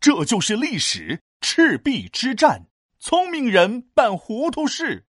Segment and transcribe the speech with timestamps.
[0.00, 2.64] 这就是历史，赤壁之战。
[3.00, 5.04] 聪明人办糊涂事。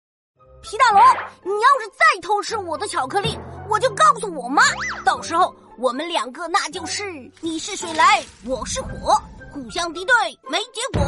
[0.63, 0.99] 皮大龙，
[1.43, 3.37] 你要是再偷吃我的巧克力，
[3.69, 4.63] 我就告诉我妈，
[5.05, 7.03] 到时候我们两个那就是
[7.39, 9.13] 你是水来，我是火，
[9.53, 10.15] 互相敌对
[10.49, 11.07] 没结果。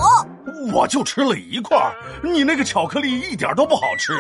[0.72, 1.76] 我就吃了一块，
[2.24, 4.14] 你那个巧克力一点都不好吃。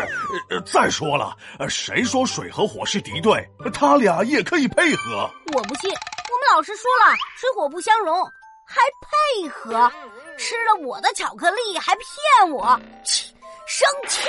[0.49, 1.37] 呃，再说了，
[1.69, 3.47] 谁说水和火是敌对？
[3.71, 5.29] 他俩也可以配合。
[5.53, 8.17] 我不信，我们老师说了，水火不相容，
[8.71, 9.91] 还配合？
[10.38, 13.35] 吃了我的巧克力还骗我，气！
[13.67, 14.27] 生气！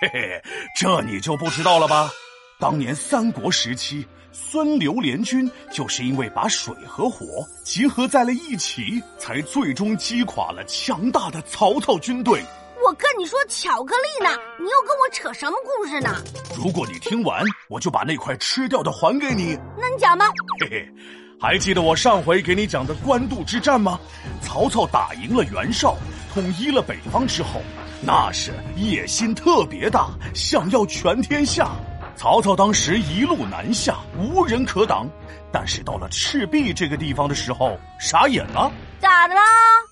[0.00, 0.42] 嘿嘿，
[0.76, 2.10] 这你就不知道了吧？
[2.58, 12.42] 当年三国时期，孙刘联军就是因为把水和火结合在了一起，才最终击垮了强大的曹操军队。
[12.84, 16.22] 我跟你说巧克力呢，你又跟我扯什么故事呢？
[16.56, 19.58] 如果你听完，我就把那块吃掉的还给你。
[19.76, 20.30] 那你讲吧。
[20.60, 20.88] 嘿嘿，
[21.40, 23.98] 还记得我上回给你讲的官渡之战吗？
[24.42, 25.96] 曹操打赢了袁绍，
[26.34, 27.62] 统一了北方之后。
[28.00, 31.70] 那是野心特别大，想要全天下。
[32.16, 35.08] 曹操当时一路南下，无人可挡。
[35.52, 38.70] 但是到了赤壁这个地方的时候，傻眼了。
[38.98, 39.40] 咋的啦？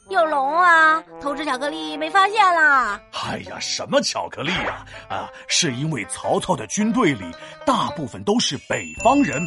[0.09, 1.01] 有龙啊？
[1.20, 3.01] 偷吃巧克力没发现啦？
[3.13, 4.85] 哎呀，什么巧克力呀？
[5.09, 7.25] 啊，是因为曹操的军队里
[7.65, 9.41] 大部分都是北方人。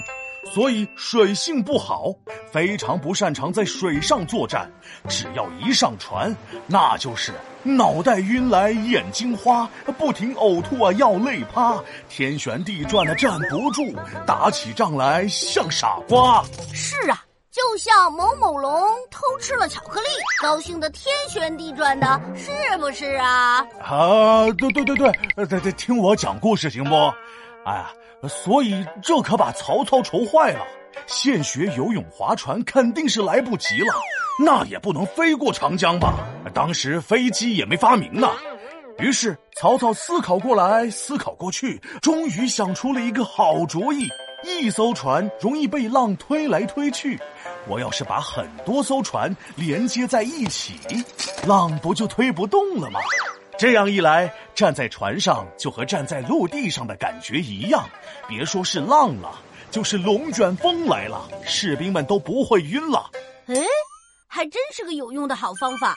[0.46, 2.14] 所以水性不好，
[2.52, 4.72] 非常不擅长在水上作战。
[5.08, 6.36] 只要一上船，
[6.68, 7.32] 那就是
[7.64, 11.78] 脑袋晕来眼睛花，不停呕吐啊，要累趴，
[12.10, 13.96] 天旋地转的站不住，
[14.26, 16.44] 打起仗来像傻瓜。
[16.74, 18.72] 是啊，就像某某龙
[19.12, 20.08] 偷吃了巧克力，
[20.42, 23.60] 高兴的天旋地转的，是不是啊？
[23.82, 26.96] 啊，对对对对，对对，听我讲故事行不？
[27.66, 27.92] 哎呀。
[28.28, 30.60] 所以这可把曹操愁坏了。
[31.08, 33.94] 现学游泳划船肯定是来不及了，
[34.44, 36.16] 那也不能飞过长江吧？
[36.54, 38.30] 当时飞机也没发明呢。
[38.98, 44.10] 于是曹操思考过来，思考过去，终于想出了一个好主意：
[44.44, 47.18] 一艘船容易被浪推来推去，
[47.70, 50.74] 我要是把很多艘船连接在一起，
[51.48, 53.00] 浪不就推不动了吗？
[53.58, 57.88] 这样一来，站在船上就和站在陆地上的感觉一样。
[58.28, 59.40] 别说是浪了，
[59.72, 63.10] 就是龙卷风来了，士兵们都不会晕了。
[63.46, 63.56] 哎，
[64.28, 65.96] 还真是个有用的好方法。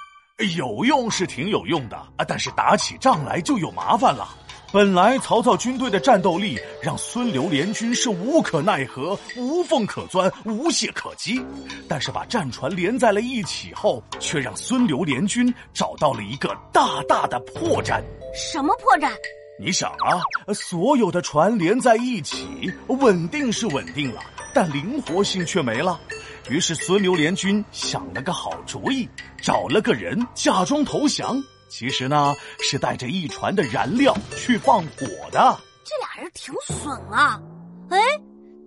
[0.56, 4.28] 有用是挺有用的啊，但是打起仗来就有麻烦了。
[4.72, 11.38] 本来曹操军队的战斗力让孙刘联军是无可奈何、无缝可钻、无懈可击，
[11.87, 18.03] 但是把战船连在了一起后，却让孙刘联军找到了一个大大的破绽。
[18.34, 19.12] 什么破绽？
[19.60, 20.22] 你想啊，
[20.55, 24.22] 所有的船连在一起，稳定是稳定了，
[24.54, 26.00] 但灵活性却没了。
[26.49, 29.06] 于是孙刘联军想了个好主意，
[29.43, 31.44] 找了个人假装投降。
[31.72, 35.59] 其实呢，是带着一船的燃料去放火的。
[35.83, 37.41] 这俩人挺损啊！
[37.88, 37.99] 哎，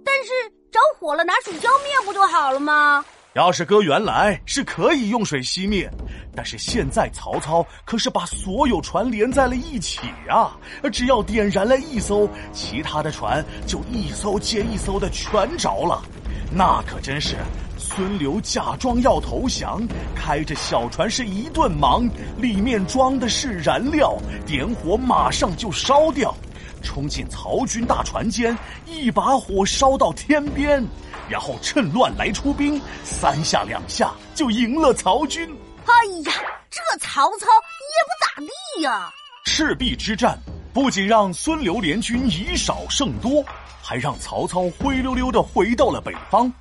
[0.04, 0.32] 但是
[0.72, 3.06] 着火了，拿水浇灭不就好了吗？
[3.36, 5.88] 要是搁原来是可以用水熄灭，
[6.36, 10.58] 但是现在曹操可是把所有船连在了一起啊！
[10.92, 16.02] 只要点燃了一艘，其他的船就一艘接一艘的全着了，
[16.52, 17.36] 那可真是。
[17.78, 19.82] 孙刘假装要投降，
[20.16, 26.36] 开着小船是一顿忙，里面装的是燃料，点火马上就烧掉，
[26.82, 30.84] 冲进曹军大船间，一把火烧到天边，
[31.30, 35.48] 然后趁乱来出兵，三下两下就赢了曹军。
[35.86, 35.94] 哎
[36.26, 36.34] 呀，
[36.72, 39.14] 这曹操也不咋地呀！
[39.46, 40.38] 赤壁之战
[40.76, 43.42] 不仅让孙刘联军以少胜多，
[43.82, 46.52] 还让曹操灰溜溜的回到了北方。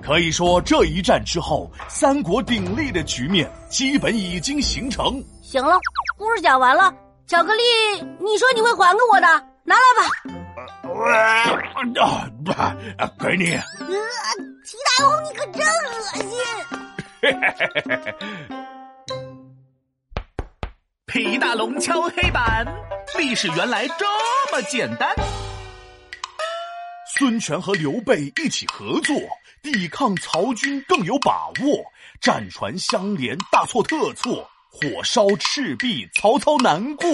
[0.00, 5.20] 可以说，这一战之后，三国鼎立的局面基本已经形成。
[5.42, 5.76] 行了，
[6.16, 6.94] 故事讲完了，
[7.26, 7.62] 巧克力，
[8.20, 9.26] 你说你会还给我的，
[9.64, 10.04] 拿来吧。
[12.00, 12.52] 啊，不，
[13.24, 13.56] 给你。
[13.56, 13.64] 呃，
[14.64, 15.68] 齐大龙，你可真恶
[16.14, 16.24] 心。
[21.06, 22.64] 皮大龙敲黑板，
[23.18, 24.04] 历史原来这
[24.52, 25.14] 么简单。
[27.16, 29.16] 孙权和刘备一起合作。
[29.62, 31.82] 抵抗曹军更有把握，
[32.20, 37.08] 战船相连，大错特错，火烧赤壁，曹操难过。